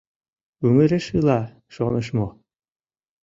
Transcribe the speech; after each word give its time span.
Ӱмыреш 0.65 1.05
ила, 1.17 1.39
шоныш 1.73 2.07
мо? 2.17 2.27